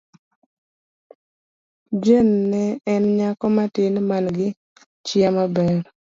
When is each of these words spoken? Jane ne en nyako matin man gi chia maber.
Jane 2.03 2.37
ne 2.51 2.63
en 2.91 3.03
nyako 3.17 3.45
matin 3.55 3.93
man 4.09 4.25
gi 4.37 4.47
chia 5.05 5.29
maber. 5.35 5.77